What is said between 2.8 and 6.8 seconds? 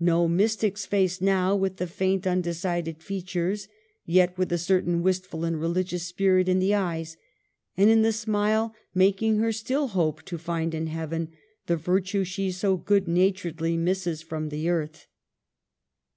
features; yet with a certain wistful and religious spirit in the